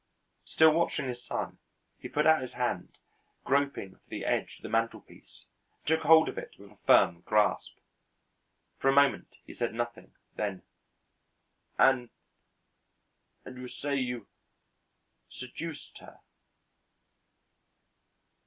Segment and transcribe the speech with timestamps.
[0.45, 1.59] Still watching his son,
[1.99, 2.97] he put out his hand,
[3.43, 5.45] groping for the edge of the mantelpiece,
[5.77, 7.77] and took hold of it with a firm grasp.
[8.79, 10.63] For a moment he said nothing; then:
[11.77, 12.09] "And
[13.45, 14.25] and you say you
[15.29, 16.19] seduced her."